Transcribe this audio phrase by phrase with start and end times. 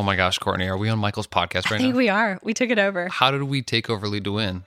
[0.00, 1.76] Oh my gosh, Courtney, are we on Michael's podcast right now?
[1.76, 1.98] I think now?
[1.98, 2.40] we are.
[2.42, 3.08] We took it over.
[3.10, 4.64] How did we take over Lead to Win?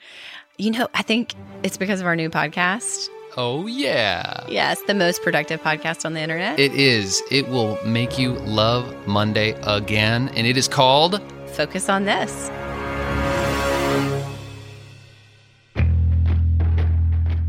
[0.59, 3.09] You know, I think it's because of our new podcast.
[3.35, 4.45] Oh, yeah.
[4.47, 6.59] Yes, the most productive podcast on the internet.
[6.59, 7.23] It is.
[7.31, 10.29] It will make you love Monday again.
[10.35, 12.51] And it is called Focus on this.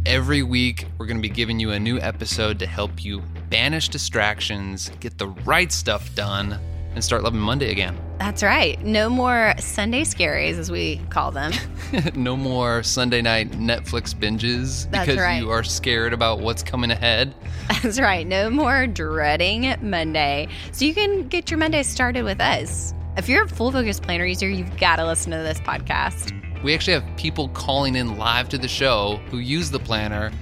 [0.07, 3.21] Every week, we're going to be giving you a new episode to help you
[3.51, 6.59] banish distractions, get the right stuff done,
[6.95, 7.99] and start loving Monday again.
[8.19, 8.82] That's right.
[8.82, 11.53] No more Sunday scaries, as we call them.
[12.14, 15.39] no more Sunday night Netflix binges That's because right.
[15.39, 17.35] you are scared about what's coming ahead.
[17.82, 18.27] That's right.
[18.27, 20.49] No more dreading Monday.
[20.73, 22.95] So you can get your Monday started with us.
[23.17, 26.32] If you're a full focus planner user, you've got to listen to this podcast.
[26.63, 30.32] We actually have people calling in live to the show who use the planner,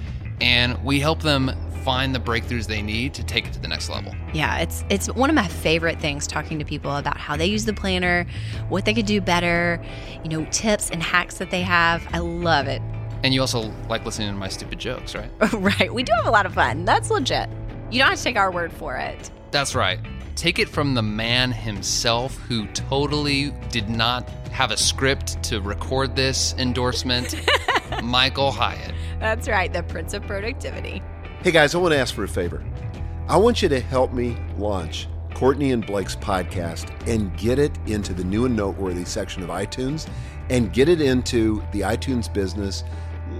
[0.41, 1.51] and we help them
[1.83, 4.15] find the breakthroughs they need to take it to the next level.
[4.33, 7.65] Yeah, it's it's one of my favorite things talking to people about how they use
[7.65, 8.25] the planner,
[8.69, 9.83] what they could do better,
[10.23, 12.07] you know, tips and hacks that they have.
[12.13, 12.81] I love it.
[13.23, 15.29] And you also like listening to my stupid jokes, right?
[15.53, 15.93] right.
[15.93, 16.85] We do have a lot of fun.
[16.85, 17.49] That's legit.
[17.91, 19.31] You don't have to take our word for it.
[19.51, 19.99] That's right.
[20.35, 26.15] Take it from the man himself who totally did not have a script to record
[26.15, 27.35] this endorsement,
[28.03, 28.93] Michael Hyatt.
[29.19, 29.71] That's right.
[29.71, 31.01] The Prince of Productivity.
[31.43, 32.63] Hey guys, I want to ask for a favor.
[33.27, 38.13] I want you to help me launch Courtney and Blake's podcast and get it into
[38.13, 40.07] the new and noteworthy section of iTunes
[40.49, 42.85] and get it into the iTunes business.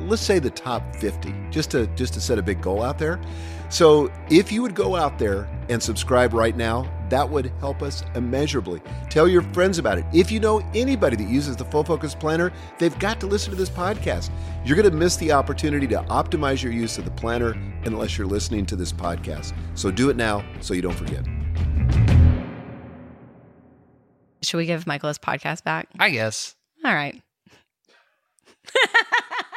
[0.02, 3.22] Let's say the top 50, just to just to set a big goal out there.
[3.70, 8.04] So if you would go out there and subscribe right now, that would help us
[8.16, 8.82] immeasurably.
[9.12, 10.06] Tell your friends about it.
[10.14, 13.56] If you know anybody that uses the Full Focus Planner, they've got to listen to
[13.56, 14.32] this podcast.
[14.66, 17.52] You're going to miss the opportunity to optimize your use of the planner
[17.86, 19.54] unless you're listening to this podcast.
[19.76, 21.24] So do it now so you don't forget.
[24.42, 25.90] Should we give Michael his podcast back?
[26.00, 26.56] I guess.
[26.84, 27.22] All right.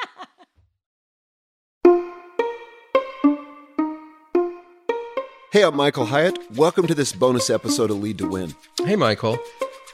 [5.57, 6.39] Hey, I'm Michael Hyatt.
[6.55, 8.55] Welcome to this bonus episode of Lead to Win.
[8.85, 9.39] Hey, Michael.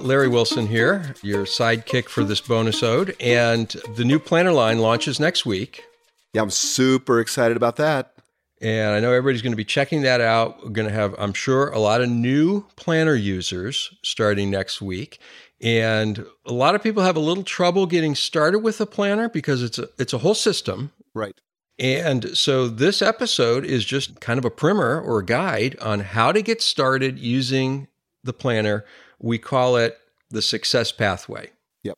[0.01, 3.15] Larry Wilson here, your sidekick for this bonus ode.
[3.21, 5.85] And the new planner line launches next week.
[6.33, 8.13] Yeah, I'm super excited about that.
[8.61, 10.65] And I know everybody's going to be checking that out.
[10.65, 15.21] We're going to have, I'm sure, a lot of new planner users starting next week.
[15.61, 19.63] And a lot of people have a little trouble getting started with a planner because
[19.63, 20.91] it's a, it's a whole system.
[21.15, 21.41] Right.
[21.79, 26.33] And so this episode is just kind of a primer or a guide on how
[26.33, 27.89] to get started using
[28.23, 28.85] the planner.
[29.19, 29.97] We call it
[30.31, 31.51] the success pathway.
[31.83, 31.97] Yep.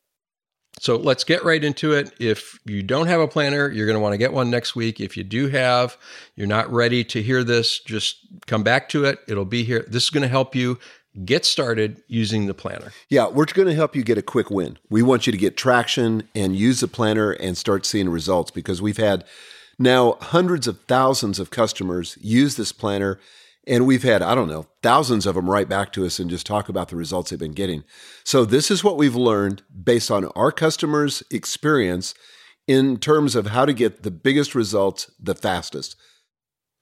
[0.79, 2.13] So let's get right into it.
[2.19, 4.99] If you don't have a planner, you're going to want to get one next week.
[4.99, 5.97] If you do have,
[6.35, 9.19] you're not ready to hear this, just come back to it.
[9.27, 9.85] It'll be here.
[9.87, 10.79] This is going to help you
[11.23, 12.91] get started using the planner.
[13.09, 14.77] Yeah, we're going to help you get a quick win.
[14.89, 18.81] We want you to get traction and use the planner and start seeing results because
[18.81, 19.23] we've had
[19.77, 23.19] now hundreds of thousands of customers use this planner.
[23.67, 26.45] And we've had, I don't know, thousands of them write back to us and just
[26.45, 27.83] talk about the results they've been getting.
[28.23, 32.13] So, this is what we've learned based on our customers' experience
[32.67, 35.95] in terms of how to get the biggest results the fastest.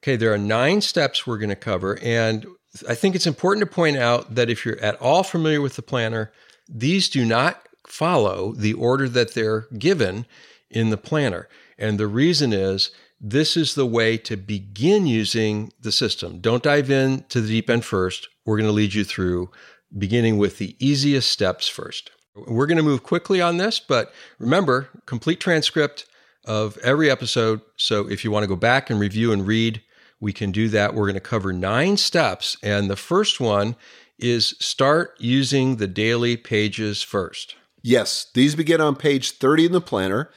[0.04, 1.98] Okay, there are nine steps we're going to cover.
[2.02, 2.46] And
[2.90, 5.82] I think it's important to point out that if you're at all familiar with the
[5.82, 6.32] planner,
[6.68, 10.26] these do not follow the order that they're given
[10.74, 11.48] in the planner.
[11.78, 16.40] And the reason is this is the way to begin using the system.
[16.40, 18.28] Don't dive in to the deep end first.
[18.46, 19.50] We're going to lead you through
[19.98, 22.12] beginning with the easiest steps first.
[22.36, 26.06] We're going to move quickly on this, but remember, complete transcript
[26.46, 27.62] of every episode.
[27.78, 29.82] So if you want to go back and review and read,
[30.20, 30.94] we can do that.
[30.94, 32.58] We're going to cover nine steps.
[32.64, 33.76] And the first one
[34.18, 37.56] is start using the daily pages first.
[37.82, 40.30] Yes, these begin on page 30 in the planner.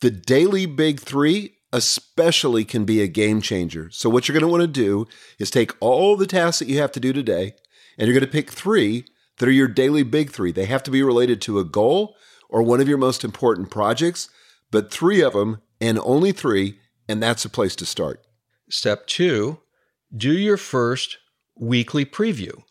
[0.00, 3.90] The daily big three, especially, can be a game changer.
[3.90, 5.06] So, what you're going to want to do
[5.38, 7.54] is take all the tasks that you have to do today,
[7.96, 9.04] and you're going to pick three
[9.38, 10.52] that are your daily big three.
[10.52, 12.16] They have to be related to a goal
[12.48, 14.30] or one of your most important projects,
[14.70, 16.78] but three of them and only three,
[17.08, 18.24] and that's a place to start.
[18.70, 19.60] Step two,
[20.16, 21.18] do your first
[21.56, 22.62] weekly preview.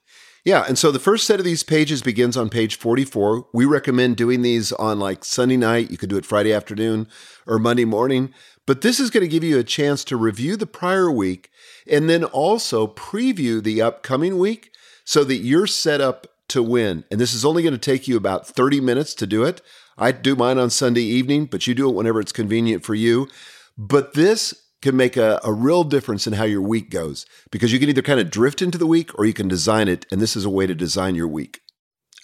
[0.48, 3.48] Yeah, and so the first set of these pages begins on page 44.
[3.52, 5.92] We recommend doing these on like Sunday night.
[5.92, 7.10] You could do it Friday afternoon
[7.46, 8.34] or Monday morning.
[8.66, 11.52] But this is going to give you a chance to review the prior week
[11.86, 14.72] and then also preview the upcoming week
[15.04, 17.04] so that you're set up to win.
[17.12, 19.62] And this is only going to take you about 30 minutes to do it.
[19.98, 23.28] I do mine on Sunday evening, but you do it whenever it's convenient for you.
[23.78, 27.80] But this can make a, a real difference in how your week goes because you
[27.80, 30.06] can either kind of drift into the week or you can design it.
[30.12, 31.62] And this is a way to design your week.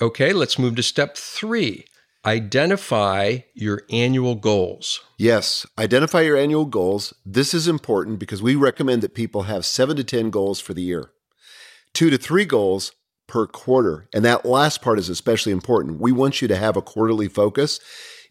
[0.02, 1.86] Okay, let's move to step three
[2.26, 5.02] identify your annual goals.
[5.18, 7.14] Yes, identify your annual goals.
[7.26, 10.82] This is important because we recommend that people have seven to 10 goals for the
[10.82, 11.12] year,
[11.94, 12.94] two to three goals
[13.28, 14.08] per quarter.
[14.14, 16.00] And that last part is especially important.
[16.00, 17.80] We want you to have a quarterly focus.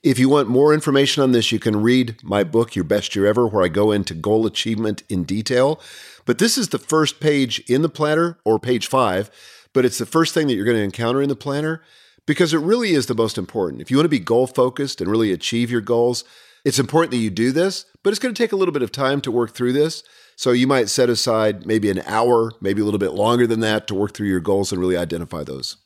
[0.03, 3.25] If you want more information on this, you can read my book, Your Best Year
[3.25, 5.81] Ever, where I go into goal achievement in detail.
[6.25, 9.31] But this is the first page in the planner, or page five,
[9.73, 11.83] but it's the first thing that you're going to encounter in the planner
[12.27, 13.81] because it really is the most important.
[13.81, 16.25] If you want to be goal focused and really achieve your goals,
[16.65, 18.91] it's important that you do this, but it's going to take a little bit of
[18.91, 20.03] time to work through this.
[20.35, 23.87] So you might set aside maybe an hour, maybe a little bit longer than that
[23.87, 25.77] to work through your goals and really identify those.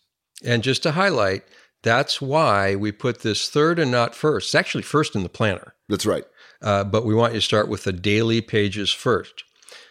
[0.43, 1.45] And just to highlight,
[1.87, 4.49] that's why we put this third and not first.
[4.49, 5.73] It's actually first in the planner.
[5.89, 6.25] That's right.
[6.61, 9.45] Uh, but we want you to start with the daily pages first.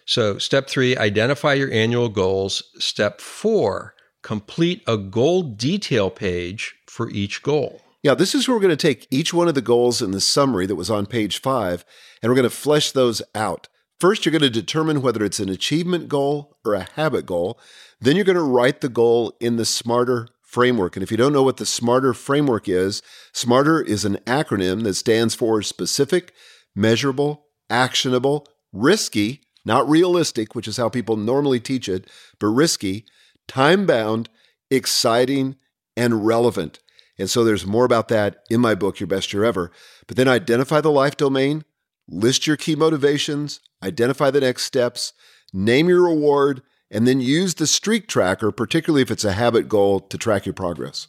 [0.05, 2.63] So, step three, identify your annual goals.
[2.79, 7.81] Step four, complete a goal detail page for each goal.
[8.03, 10.19] Yeah, this is where we're going to take each one of the goals in the
[10.19, 11.85] summary that was on page five,
[12.21, 13.69] and we're going to flesh those out.
[14.01, 17.57] First, you're going to determine whether it's an achievement goal or a habit goal.
[18.01, 20.95] Then, you're going to write the goal in the SMARTER framework.
[20.95, 23.01] And if you don't know what the SMARTER framework is,
[23.33, 26.33] SMARTER is an acronym that stands for specific,
[26.73, 32.09] measurable, actionable, risky, not realistic, which is how people normally teach it,
[32.39, 33.05] but risky,
[33.49, 34.29] time bound,
[34.71, 35.57] exciting,
[35.97, 36.79] and relevant.
[37.19, 39.73] And so there's more about that in my book, Your Best Year Ever.
[40.07, 41.65] But then identify the life domain,
[42.07, 45.11] list your key motivations, identify the next steps,
[45.51, 46.61] name your reward,
[46.91, 50.53] and then use the streak tracker, particularly if it's a habit goal, to track your
[50.53, 51.07] progress.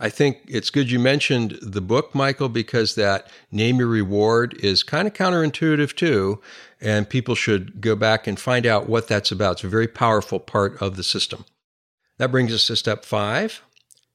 [0.00, 4.82] I think it's good you mentioned the book, Michael, because that name your reward is
[4.82, 6.40] kind of counterintuitive too.
[6.80, 9.52] And people should go back and find out what that's about.
[9.52, 11.44] It's a very powerful part of the system.
[12.18, 13.62] That brings us to step five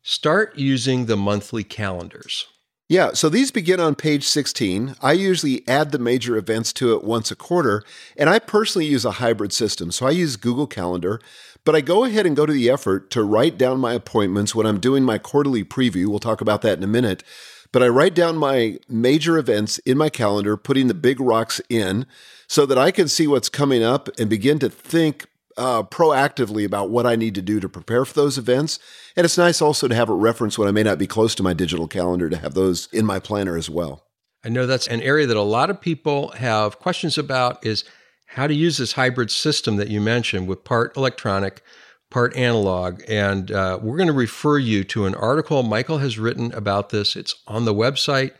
[0.01, 2.47] start using the monthly calendars.
[2.91, 4.95] Yeah, so these begin on page 16.
[5.00, 7.83] I usually add the major events to it once a quarter,
[8.18, 9.91] and I personally use a hybrid system.
[9.91, 11.21] So I use Google Calendar,
[11.63, 14.65] but I go ahead and go to the effort to write down my appointments when
[14.65, 16.07] I'm doing my quarterly preview.
[16.07, 17.24] We'll talk about that in a minute.
[17.71, 22.07] But I write down my major events in my calendar, putting the big rocks in
[22.47, 25.27] so that I can see what's coming up and begin to think
[25.59, 28.79] uh, proactively about what I need to do to prepare for those events.
[29.15, 31.44] And it's nice also to have a reference when I may not be close to
[31.44, 34.06] my digital calendar to have those in my planner as well.
[34.44, 37.83] I know that's an area that a lot of people have questions about is
[38.27, 41.62] how to use this hybrid system that you mentioned with part electronic,
[42.09, 43.01] part analog.
[43.09, 47.17] And uh, we're going to refer you to an article Michael has written about this.
[47.17, 48.31] It's on the website,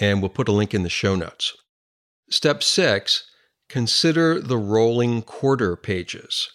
[0.00, 1.56] and we'll put a link in the show notes.
[2.30, 3.24] Step six
[3.68, 6.48] consider the rolling quarter pages.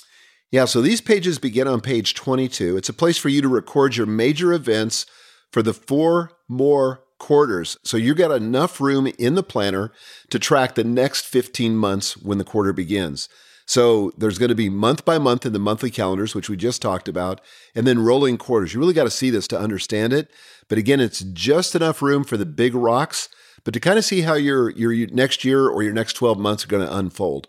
[0.53, 2.77] Yeah, so these pages begin on page 22.
[2.77, 5.07] It's a place for you to record your major events
[5.51, 7.75] for the four more quarters.
[7.83, 9.91] So you've got enough room in the planner
[10.29, 13.29] to track the next 15 months when the quarter begins.
[13.65, 16.83] So there's going to be month by month in the monthly calendars, which we just
[16.83, 17.41] talked about,
[17.73, 18.75] and then rolling quarters.
[18.75, 20.29] You really got to see this to understand it.
[20.69, 23.27] But again, it's just enough room for the big rocks,
[23.63, 26.63] but to kind of see how your your next year or your next 12 months
[26.63, 27.47] are going to unfold.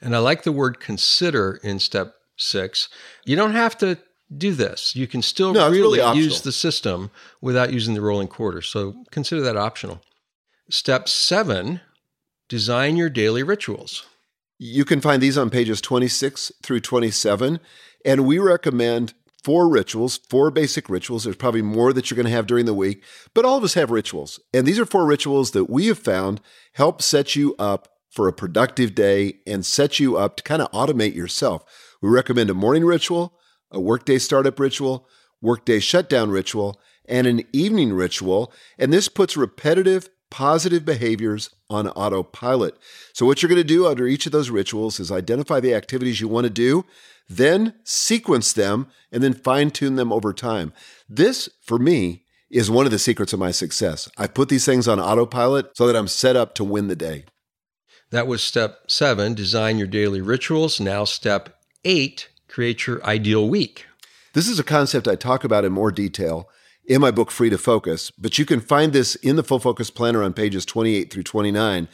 [0.00, 2.88] And I like the word consider in step six.
[3.24, 3.98] You don't have to
[4.36, 4.94] do this.
[4.94, 7.10] You can still no, really, really use the system
[7.40, 8.68] without using the rolling quarters.
[8.68, 10.00] So consider that optional.
[10.68, 11.80] Step seven
[12.48, 14.04] design your daily rituals.
[14.58, 17.60] You can find these on pages 26 through 27.
[18.04, 21.24] And we recommend four rituals, four basic rituals.
[21.24, 23.74] There's probably more that you're going to have during the week, but all of us
[23.74, 24.38] have rituals.
[24.52, 26.40] And these are four rituals that we have found
[26.74, 30.70] help set you up for a productive day and set you up to kind of
[30.72, 31.64] automate yourself.
[32.02, 33.34] We recommend a morning ritual,
[33.70, 35.06] a workday startup ritual,
[35.40, 38.52] workday shutdown ritual, and an evening ritual.
[38.78, 42.76] And this puts repetitive, positive behaviors on autopilot.
[43.12, 46.20] So, what you're going to do under each of those rituals is identify the activities
[46.20, 46.84] you want to do,
[47.28, 50.72] then sequence them, and then fine tune them over time.
[51.08, 54.08] This, for me, is one of the secrets of my success.
[54.18, 57.24] I put these things on autopilot so that I'm set up to win the day.
[58.10, 60.80] That was step seven design your daily rituals.
[60.80, 63.86] Now, step eight, create your ideal week.
[64.32, 66.48] This is a concept I talk about in more detail
[66.84, 69.90] in my book, Free to Focus, but you can find this in the Full Focus
[69.90, 71.88] Planner on pages 28 through 29.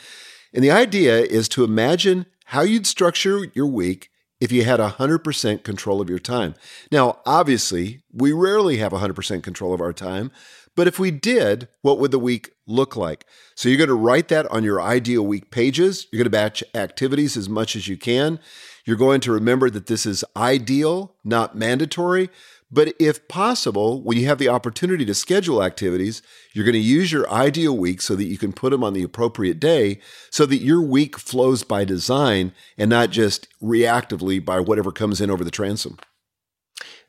[0.54, 5.62] And the idea is to imagine how you'd structure your week if you had 100%
[5.64, 6.54] control of your time.
[6.92, 10.30] Now, obviously, we rarely have 100% control of our time,
[10.76, 13.26] but if we did, what would the week look like?
[13.54, 16.06] So you're going to write that on your ideal week pages.
[16.12, 18.38] You're going to batch activities as much as you can.
[18.84, 22.28] You're going to remember that this is ideal, not mandatory,
[22.70, 26.20] But if possible, when you have the opportunity to schedule activities,
[26.52, 29.04] you're going to use your ideal week so that you can put them on the
[29.04, 34.90] appropriate day so that your week flows by design and not just reactively by whatever
[34.90, 35.96] comes in over the transom.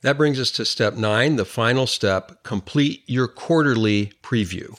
[0.02, 4.78] That brings us to step nine, the final step complete your quarterly preview.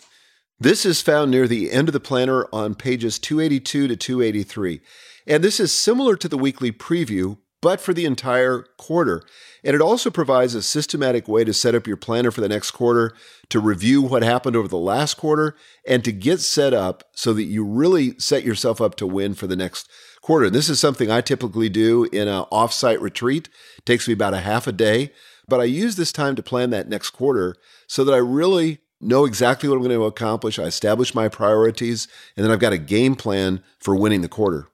[0.61, 4.81] This is found near the end of the planner on pages 282 to 283.
[5.27, 9.23] And this is similar to the weekly preview, but for the entire quarter.
[9.65, 12.71] And it also provides a systematic way to set up your planner for the next
[12.71, 13.15] quarter,
[13.49, 17.45] to review what happened over the last quarter, and to get set up so that
[17.45, 19.89] you really set yourself up to win for the next
[20.23, 20.47] quarter.
[20.47, 23.49] And this is something I typically do in an offsite retreat.
[23.79, 25.13] It takes me about a half a day,
[25.49, 29.25] but I use this time to plan that next quarter so that I really know
[29.25, 30.59] exactly what I'm going to accomplish.
[30.59, 34.69] I establish my priorities, and then I've got a game plan for winning the quarter.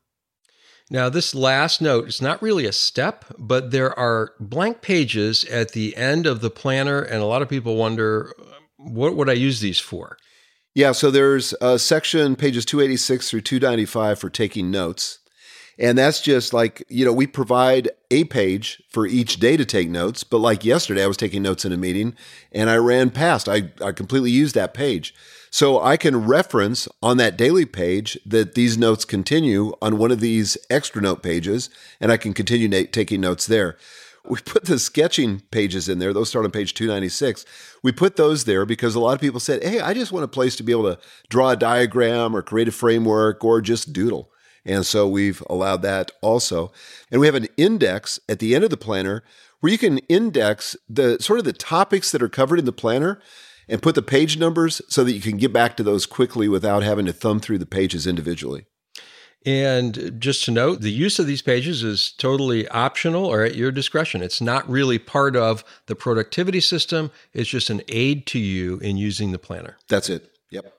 [0.90, 5.72] Now, this last note is not really a step, but there are blank pages at
[5.72, 8.32] the end of the planner, and a lot of people wonder
[8.76, 10.18] what would I use these for?
[10.74, 15.20] Yeah, so there's a section pages 286 through 295 for taking notes.
[15.78, 19.88] And that's just like, you know, we provide a page for each day to take
[19.88, 20.22] notes.
[20.22, 22.14] But like yesterday, I was taking notes in a meeting
[22.52, 23.48] and I ran past.
[23.48, 25.14] I, I completely used that page.
[25.54, 30.18] So I can reference on that daily page that these notes continue on one of
[30.18, 33.76] these extra note pages, and I can continue na- taking notes there.
[34.24, 36.12] We put the sketching pages in there.
[36.12, 37.44] Those start on page 296.
[37.84, 40.28] We put those there because a lot of people said, Hey, I just want a
[40.28, 44.32] place to be able to draw a diagram or create a framework or just doodle.
[44.66, 46.72] And so we've allowed that also.
[47.10, 49.22] And we have an index at the end of the planner
[49.60, 53.20] where you can index the sort of the topics that are covered in the planner
[53.68, 56.82] and put the page numbers so that you can get back to those quickly without
[56.82, 58.66] having to thumb through the pages individually.
[59.46, 63.70] And just to note, the use of these pages is totally optional or at your
[63.70, 64.22] discretion.
[64.22, 68.96] It's not really part of the productivity system, it's just an aid to you in
[68.96, 69.76] using the planner.
[69.88, 70.30] That's it.
[70.50, 70.72] Yep.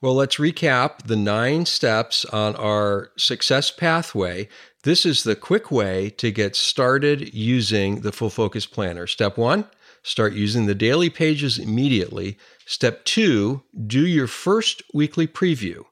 [0.00, 4.48] Well, let's recap the nine steps on our success pathway.
[4.84, 9.06] This is the quick way to get started using the Full Focus Planner.
[9.06, 9.64] Step one,
[10.08, 12.38] Start using the daily pages immediately.
[12.64, 15.84] Step two, do your first weekly preview.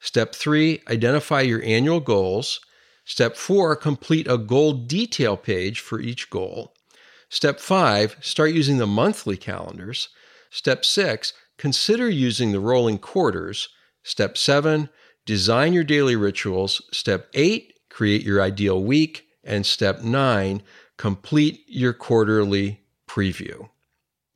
[0.00, 2.60] Step three, identify your annual goals.
[3.04, 6.74] Step four, complete a goal detail page for each goal.
[7.28, 10.08] Step five, start using the monthly calendars.
[10.50, 13.68] Step six, consider using the rolling quarters.
[14.02, 14.88] Step seven,
[15.26, 16.80] design your daily rituals.
[16.90, 19.26] Step eight, create your ideal week.
[19.44, 20.62] And step nine,
[20.96, 23.68] complete your quarterly preview.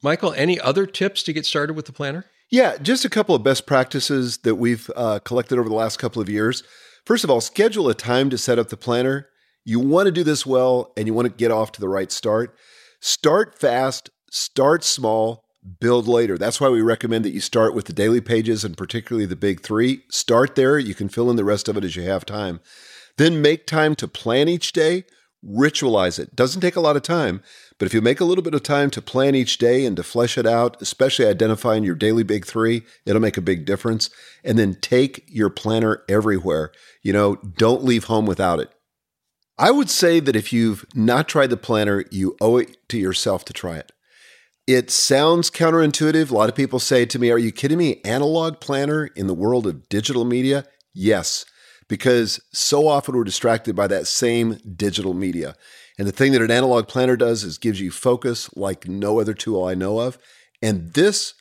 [0.02, 2.26] Michael, any other tips to get started with the planner?
[2.50, 6.20] Yeah, just a couple of best practices that we've uh, collected over the last couple
[6.20, 6.62] of years.
[7.06, 9.28] First of all, schedule a time to set up the planner.
[9.64, 12.12] You want to do this well and you want to get off to the right
[12.12, 12.54] start.
[13.00, 15.43] Start fast, start small,
[15.80, 16.36] build later.
[16.36, 19.60] That's why we recommend that you start with the daily pages and particularly the big
[19.60, 20.02] three.
[20.10, 20.78] Start there.
[20.78, 22.60] You can fill in the rest of it as you have time.
[23.16, 25.04] Then make time to plan each day,
[25.44, 26.34] ritualize it.
[26.34, 27.42] Doesn't take a lot of time,
[27.78, 30.02] but if you make a little bit of time to plan each day and to
[30.02, 34.10] flesh it out, especially identifying your daily big three, it'll make a big difference.
[34.42, 36.72] And then take your planner everywhere.
[37.02, 38.70] You know, don't leave home without it.
[39.56, 43.44] I would say that if you've not tried the planner, you owe it to yourself
[43.44, 43.92] to try it.
[44.66, 46.30] It sounds counterintuitive.
[46.30, 48.00] A lot of people say to me, Are you kidding me?
[48.04, 50.64] Analog planner in the world of digital media?
[50.94, 51.44] Yes,
[51.88, 55.54] because so often we're distracted by that same digital media.
[55.98, 59.34] And the thing that an analog planner does is gives you focus like no other
[59.34, 60.18] tool I know of.
[60.62, 61.34] And this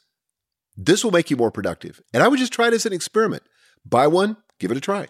[0.76, 2.02] this will make you more productive.
[2.14, 3.44] And I would just try it as an experiment.
[3.86, 5.08] Buy one, give it a try.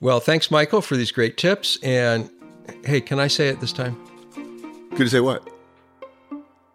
[0.00, 1.78] Well, thanks, Michael, for these great tips.
[1.82, 2.28] And
[2.84, 3.96] hey, can I say it this time?
[4.90, 5.53] Could you say what?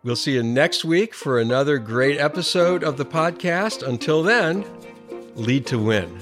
[0.01, 3.85] We'll see you next week for another great episode of the podcast.
[3.85, 4.63] Until then,
[5.35, 6.17] lead to win.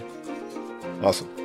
[1.03, 1.36] Awesome.